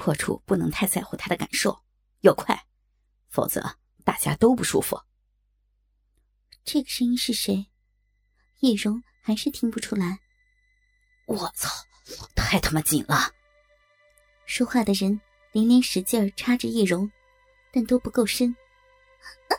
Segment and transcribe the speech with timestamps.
[0.00, 1.84] 破处不能太在乎他的感受，
[2.20, 2.64] 要快，
[3.28, 4.98] 否则大家都不舒服。
[6.64, 7.66] 这个声音是谁？
[8.60, 10.20] 叶蓉还是听不出来。
[11.26, 11.68] 我操，
[12.34, 13.34] 太他妈紧了！
[14.46, 15.20] 说话的人
[15.52, 17.10] 连连使劲儿插着叶蓉，
[17.70, 18.56] 但都不够深。
[19.50, 19.58] 好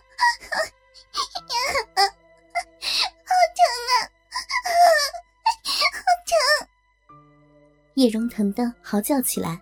[3.56, 4.02] 疼啊。
[5.94, 6.68] 好疼
[7.94, 9.62] 叶荣疼得嚎叫起来：“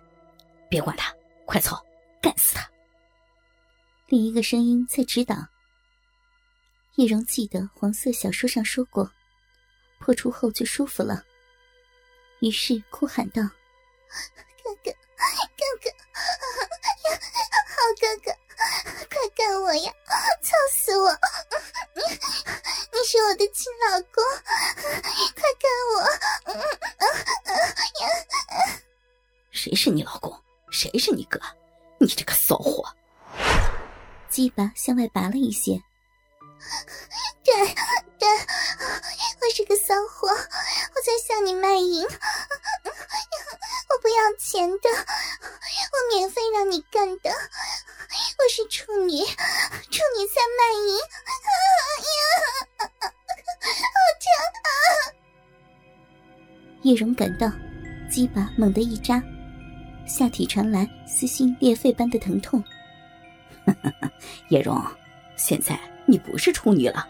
[0.70, 1.14] 别管他，
[1.44, 1.76] 快走，
[2.22, 2.70] 干死他！”
[4.08, 5.36] 另一个声音在指导。
[6.96, 9.10] 叶荣记得黄色小说上说过，
[9.98, 11.24] 破处后就舒服了，
[12.40, 13.42] 于是哭喊道
[14.62, 14.90] ：“哥哥，
[15.56, 15.90] 哥哥，
[17.66, 18.30] 好哥哥，
[19.08, 19.92] 快干我呀！
[20.42, 21.10] 操死我！
[21.94, 22.02] 你
[22.92, 24.22] 你是我的亲老公，
[25.34, 26.00] 快干我！”
[28.02, 28.08] 呀
[29.50, 30.38] 谁是你老公？
[30.70, 31.40] 谁是你哥？
[31.98, 32.84] 你这个骚货！
[34.28, 35.82] 鸡巴向外拔了一些。
[37.42, 37.54] 对
[38.18, 40.34] 对，我是个骚货，我
[41.04, 42.10] 在向你卖淫，我
[44.00, 50.96] 不要钱的，我免费让你干的，我是处女，处女在卖淫。
[52.06, 52.20] 呀，
[52.78, 52.86] 好
[54.20, 54.24] 疼
[54.62, 54.68] 啊！
[56.82, 57.50] 叶荣感到
[58.10, 59.22] 鸡巴猛地一扎。
[60.10, 62.62] 下体传来撕心裂肺般的疼痛，
[64.50, 64.84] 叶蓉，
[65.36, 67.08] 现在你不是处女了，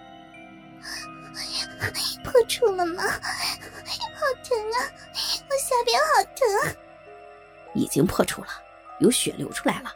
[2.22, 3.02] 破处了吗？
[3.02, 4.78] 好疼啊！
[5.48, 6.76] 我下边好疼。
[7.74, 8.48] 已经破处了，
[9.00, 9.90] 有血流出来了。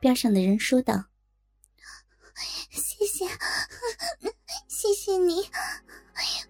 [0.00, 1.04] 边上的人说道
[2.72, 3.24] ：“谢谢，
[4.66, 5.48] 谢谢你。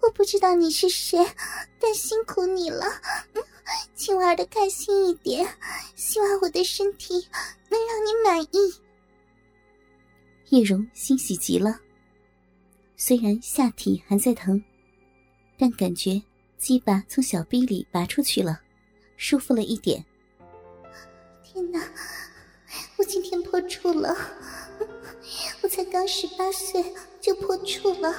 [0.01, 1.19] 我不知道你是谁，
[1.79, 2.87] 但辛苦你了。”
[3.95, 5.47] 请玩的开心一点，
[5.95, 7.15] 希望我的身体
[7.69, 8.75] 能让你满意。
[10.49, 11.81] 叶蓉欣喜极了，
[12.97, 14.63] 虽然下体还在疼，
[15.59, 16.21] 但感觉
[16.59, 18.61] 鸡巴从小臂里拔出去了，
[19.17, 20.05] 舒服了一点。
[21.43, 21.81] 天哪，
[22.97, 24.17] 我今天破处了！
[25.63, 26.83] 我才刚十八岁
[27.21, 28.13] 就破处了，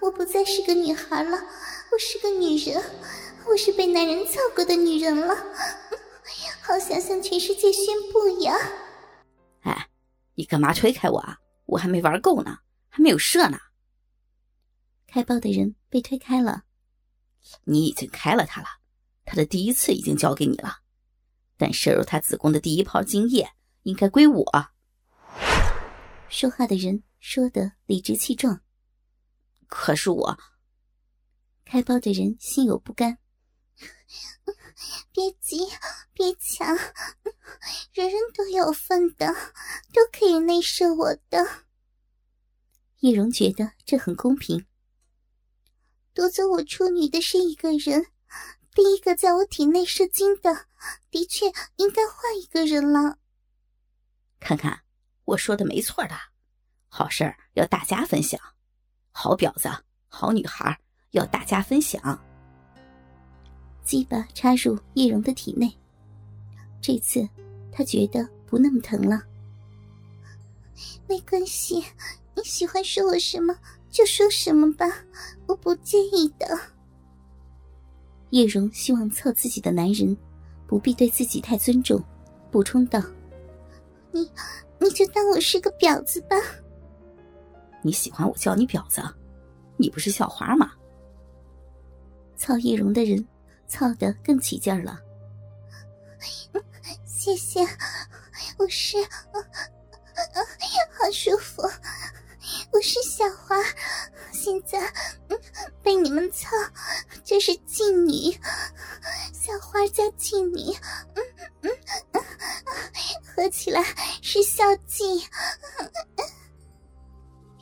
[0.00, 1.38] 我不再是个女孩了，
[1.92, 2.82] 我是个女人。
[3.46, 5.34] 我是被男人操过的女人了，
[6.62, 8.54] 好想向全世界宣布呀！
[9.62, 9.88] 哎，
[10.34, 11.38] 你干嘛推开我啊？
[11.66, 13.58] 我还没玩够呢，还没有射呢。
[15.06, 16.64] 开包的人被推开了。
[17.64, 18.66] 你已经开了他了，
[19.24, 20.78] 他的第一次已经交给你了，
[21.56, 23.50] 但射入他子宫的第一泡精液
[23.84, 24.44] 应该归我。
[26.28, 28.60] 说话的人说的理直气壮。
[29.66, 30.38] 可是我……
[31.64, 33.18] 开包的人心有不甘。
[35.12, 35.66] 别急，
[36.12, 36.76] 别抢，
[37.92, 39.26] 人人都有份的，
[39.92, 41.66] 都可以内射我的。
[43.00, 44.66] 叶蓉觉得这很公平。
[46.14, 48.06] 夺走我处女的是一个人，
[48.74, 50.66] 第一个在我体内射精的，
[51.10, 53.18] 的确应该换一个人了。
[54.40, 54.82] 看看，
[55.24, 56.16] 我说的没错的，
[56.88, 58.40] 好事要大家分享，
[59.10, 59.68] 好婊子、
[60.08, 60.80] 好女孩
[61.10, 62.27] 要大家分享。
[63.88, 65.74] 鸡巴插入叶蓉的体内，
[66.78, 67.26] 这次
[67.72, 69.22] 他觉得不那么疼了。
[71.08, 71.82] 没关系，
[72.36, 73.56] 你喜欢说我什么
[73.88, 74.84] 就说什么吧，
[75.46, 76.46] 我不介意的。
[78.28, 80.14] 叶蓉希望操自己的男人
[80.66, 81.98] 不必对自己太尊重，
[82.50, 83.02] 补充道
[84.12, 84.30] ：“你
[84.80, 86.36] 你就当我是个婊子吧。
[87.80, 89.00] 你喜欢我叫你婊子，
[89.78, 90.72] 你不是校花吗？”
[92.36, 93.26] 操叶蓉的人。
[93.68, 95.00] 操的更起劲了，
[97.04, 97.60] 谢谢，
[98.56, 98.96] 我是，
[100.98, 101.62] 好舒服，
[102.72, 103.56] 我是小花，
[104.32, 104.92] 现在
[105.82, 106.48] 被你们操，
[107.22, 108.32] 这是妓女，
[109.32, 110.74] 小花加妓女，
[111.14, 111.22] 嗯
[111.62, 111.70] 嗯，
[113.36, 113.82] 合起来
[114.22, 115.22] 是小妓。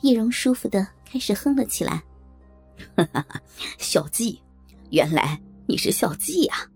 [0.01, 2.01] 易容舒服的开始哼了起来，
[2.95, 3.41] 哈哈哈，
[3.77, 4.39] 校妓，
[4.89, 5.41] 原来。
[5.69, 6.71] 你是小妓呀！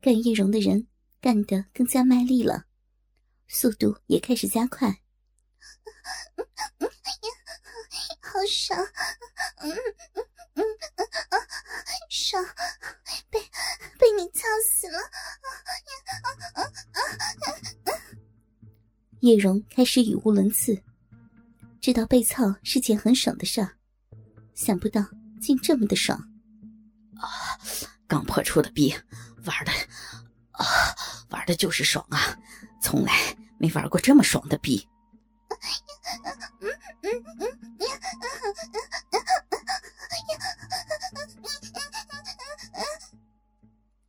[0.00, 0.88] 干叶蓉的人
[1.20, 2.64] 干得更加卖力了，
[3.46, 4.88] 速度也开始加快。
[8.20, 8.76] 好爽，
[12.10, 12.44] 爽，
[13.30, 13.38] 被
[14.00, 14.98] 被你操死了！
[19.20, 20.82] 叶蓉开始语无伦次，
[21.80, 23.78] 知道被操是件很爽的事儿，
[24.54, 25.06] 想不到
[25.40, 26.33] 竟这么的爽。
[27.20, 27.58] 啊，
[28.06, 28.94] 刚破处的逼，
[29.44, 29.72] 玩的
[30.52, 30.64] 啊！
[31.30, 32.38] 玩的就是爽啊，
[32.80, 33.12] 从来
[33.58, 34.88] 没玩过这么爽的逼。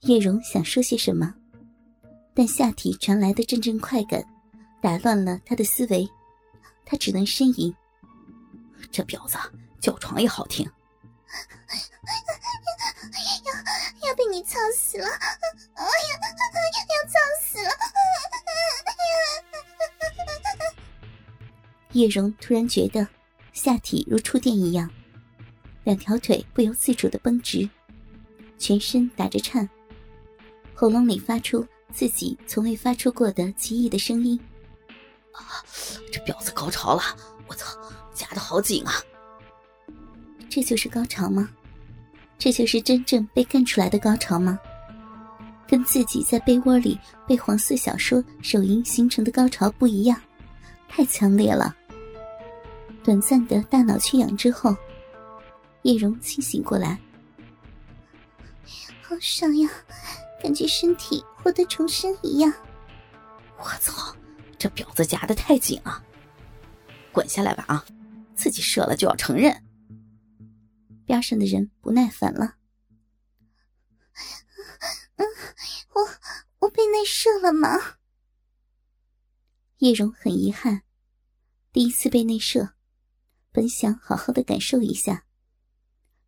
[0.01, 1.33] 叶蓉想说些什么，
[2.35, 4.23] 但下体传来的阵阵快感
[4.79, 6.07] 打乱了他的思维，
[6.85, 7.75] 他只能呻吟
[8.91, 9.35] ：“这婊子
[9.81, 10.69] 叫床也好听。”
[14.35, 15.07] 你操死了！
[15.07, 15.89] 哎呀，
[16.91, 17.69] 要操死了！
[21.93, 23.07] 叶蓉突然觉得
[23.53, 24.91] 下体如触电一样，
[25.85, 27.69] 两条腿不由自主的绷直，
[28.57, 29.69] 全身打着颤，
[30.73, 34.38] 喉咙里发出自己从未发出过的奇异的声音。
[35.31, 35.63] 啊，
[36.11, 37.01] 这婊子高潮了！
[37.47, 37.73] 我操，
[38.13, 39.01] 夹的好紧啊！
[40.49, 41.49] 这就是高潮吗？
[42.37, 44.59] 这就是真正被干出来的高潮吗？
[45.67, 50.21] 跟自己在被窝里被黄色小说手淫形成的高潮不一样，
[50.87, 51.75] 太强烈了。
[53.03, 54.75] 短暂的大脑缺氧之后，
[55.81, 56.99] 叶蓉清醒过来，
[59.01, 59.69] 好爽呀，
[60.41, 62.53] 感觉身体获得重生一样。
[63.57, 64.15] 我操，
[64.57, 66.03] 这婊子夹的太紧了，
[67.11, 67.85] 滚下来吧啊！
[68.35, 69.55] 自己射了就要承认。
[71.05, 72.57] 边上的人不耐烦了。
[75.15, 75.25] 嗯，
[75.93, 76.01] 我
[76.59, 77.97] 我被内射了吗？
[79.77, 80.83] 叶蓉很遗憾，
[81.71, 82.73] 第一次被内射，
[83.51, 85.25] 本想好好的感受一下，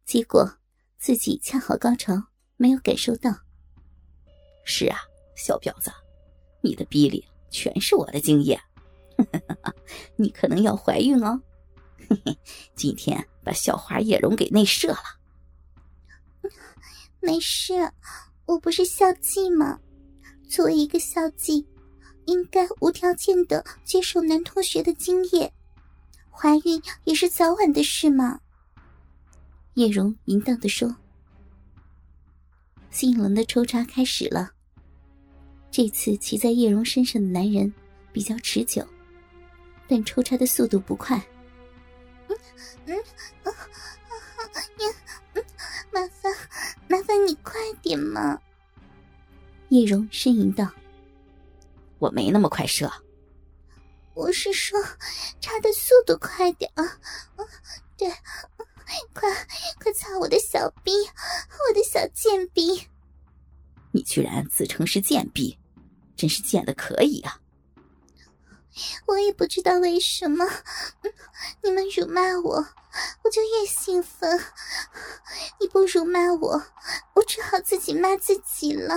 [0.05, 0.59] 结果
[0.97, 3.31] 自己恰好高潮，没有感受到。
[4.63, 4.99] 是啊，
[5.35, 5.91] 小婊子，
[6.61, 8.59] 你的逼里全是我的精液，
[10.17, 11.41] 你可能要怀孕哦。
[12.09, 12.37] 嘿嘿，
[12.75, 14.99] 今天把校花叶蓉给内射了。
[17.19, 17.73] 没事，
[18.45, 19.79] 我不是校妓吗？
[20.47, 21.65] 作为一个校妓，
[22.25, 25.51] 应该无条件的接受男同学的精液，
[26.31, 28.39] 怀孕也是早晚的事嘛。
[29.73, 30.95] 叶蓉淫荡的说。
[32.89, 34.49] 新一轮的抽插开始了。
[35.69, 37.71] 这次骑在叶蓉身上的男人
[38.11, 38.87] 比较持久，
[39.87, 41.21] 但抽插的速度不快。
[42.85, 42.97] 嗯，
[43.43, 43.53] 啊
[45.33, 45.43] 嗯，
[45.91, 46.33] 麻烦
[46.87, 48.39] 麻烦你快点嘛！
[49.69, 50.71] 叶蓉呻吟道
[51.99, 52.91] ：“我没那么快射。”
[54.15, 54.79] 我是说，
[55.39, 56.83] 插的速度快点啊！
[57.97, 58.09] 对，
[59.13, 59.29] 快
[59.79, 62.87] 快擦我的小逼，我的小贱逼！
[63.91, 65.57] 你居然自称是贱逼，
[66.15, 67.39] 真是贱的可以啊！
[69.05, 70.45] 我也不知道为什么，
[71.63, 72.67] 你们辱骂我，
[73.23, 74.39] 我就越兴奋。
[75.59, 76.63] 你不辱骂我，
[77.15, 78.95] 我只好自己骂自己了。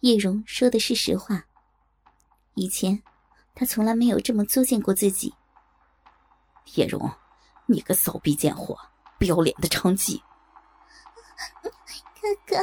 [0.00, 1.44] 叶蓉说的是实话。
[2.54, 3.02] 以前，
[3.54, 5.34] 她从来没有这么作践过自己。
[6.74, 7.10] 叶蓉，
[7.66, 8.78] 你个骚逼贱货，
[9.18, 10.22] 不要脸的娼妓！
[11.62, 12.56] 哥哥，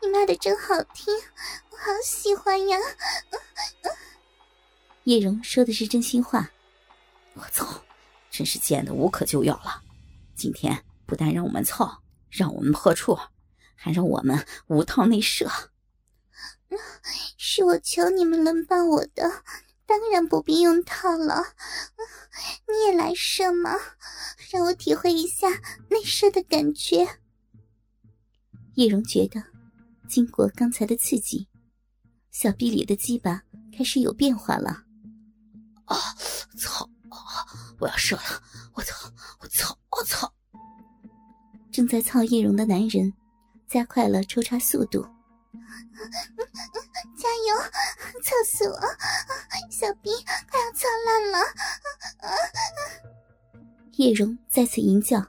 [0.00, 1.14] 你骂的真好听，
[1.70, 2.78] 我好喜欢呀！
[5.10, 6.52] 叶蓉说的是真心话。
[7.34, 7.82] 我操，
[8.30, 9.82] 真是贱的无可救药了！
[10.36, 13.18] 今天不但让我们操，让我们破处，
[13.74, 15.50] 还让我们无套内射。
[17.36, 19.42] 是我求你们轮帮我的，
[19.84, 21.42] 当然不必用套了。
[22.68, 23.72] 你也来射吗？
[24.52, 25.48] 让我体会一下
[25.88, 27.18] 内射的感觉。
[28.74, 29.42] 叶蓉觉得，
[30.08, 31.48] 经过刚才的刺激，
[32.30, 33.42] 小臂里的鸡巴
[33.76, 34.84] 开始有变化了。
[35.90, 35.96] 啊！
[36.56, 36.88] 操！
[37.80, 38.22] 我要射了！
[38.74, 38.94] 我操！
[39.40, 39.76] 我操！
[39.90, 40.32] 我操！
[41.72, 43.12] 正在操叶蓉的男人
[43.68, 45.02] 加快了抽插速度。
[47.16, 47.56] 加油！
[48.22, 48.80] 操死我！
[49.70, 50.12] 小兵
[50.48, 51.38] 快要操烂了！
[53.96, 55.26] 叶蓉再次吟叫，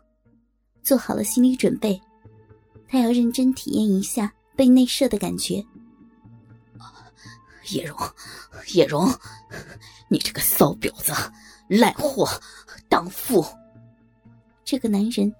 [0.84, 2.00] 做好了心理准备，
[2.88, 5.66] 她要认真体验一下被内射的感觉。
[7.70, 7.98] 叶蓉，
[8.74, 9.14] 叶蓉，
[10.10, 11.14] 你这个骚婊子、
[11.68, 12.28] 烂货、
[12.90, 13.46] 荡妇！
[14.66, 15.34] 这个男人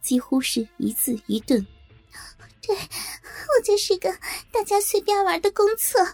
[0.00, 1.64] 几乎是一字一顿。
[2.62, 4.12] 对，我就是个
[4.52, 6.04] 大家随便玩的公厕，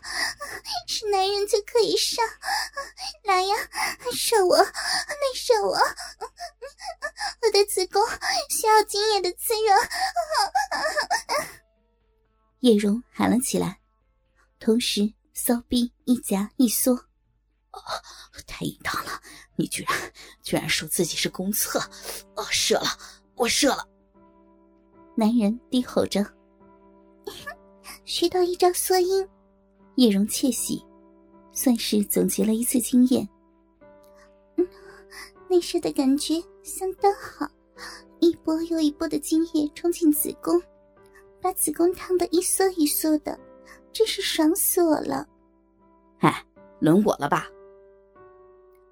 [0.86, 2.22] 是男人就可以上。
[3.24, 3.56] 来呀，
[4.12, 5.74] 射我，内射我！
[7.40, 8.02] 我的子宫
[8.50, 9.78] 需要精液的滋润。
[12.60, 13.78] 叶蓉喊了起来，
[14.62, 15.12] 同时。
[15.34, 16.94] 骚逼一夹一缩，
[17.70, 17.80] 啊！
[18.46, 19.18] 太淫荡了！
[19.56, 21.78] 你居然居然说自己是公厕！
[22.36, 22.44] 哦！
[22.50, 22.84] 射了，
[23.34, 23.88] 我射了！
[25.16, 26.22] 男人低吼着，
[28.04, 29.26] 学到一招缩阴，
[29.96, 30.84] 叶蓉窃喜，
[31.50, 33.26] 算是总结了一次经验。
[34.58, 34.68] 嗯，
[35.48, 37.50] 内射的感觉相当好，
[38.20, 40.62] 一波又一波的精液冲进子宫，
[41.40, 43.40] 把子宫烫得一缩一缩的，
[43.92, 45.26] 真是爽死我了。
[46.20, 46.44] 哎，
[46.80, 47.46] 轮我了吧？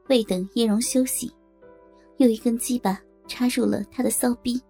[0.09, 1.33] 未等叶蓉休息，
[2.19, 4.61] 又一根鸡巴插入了他的骚逼。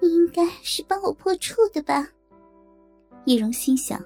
[0.00, 2.08] 你应该是帮我破处的吧？
[3.24, 4.00] 叶蓉心想，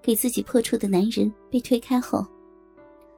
[0.00, 2.26] 给自己破处的男人被推开后，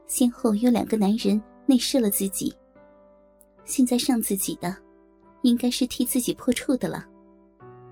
[0.08, 2.52] 先后有两个男人内射了自己。
[3.64, 4.76] 现在上自己的，
[5.42, 7.06] 应该是替自己破处的了。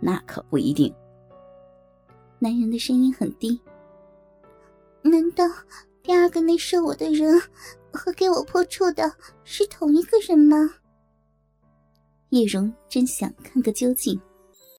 [0.00, 0.92] 那可不一定。
[2.38, 3.60] 男人的声音很低。
[5.02, 5.44] 难道？
[6.02, 7.38] 第二个内射我的人
[7.92, 9.12] 和给我破处的
[9.44, 10.56] 是同一个人吗？
[12.30, 14.18] 叶蓉真想看个究竟。